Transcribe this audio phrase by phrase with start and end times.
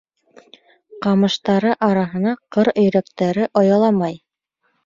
[1.05, 4.19] Ҡамыштары араһына ҡыр өйрәктәре ояламай.